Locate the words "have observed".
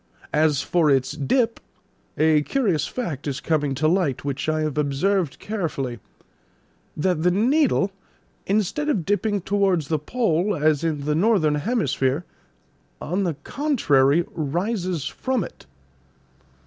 4.61-5.37